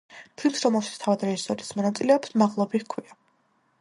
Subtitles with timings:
[0.43, 3.19] ფილმს, რომელშიც თავად რეჟისორიც მონაწილეობს, „მაღლობი“ ჰქვია.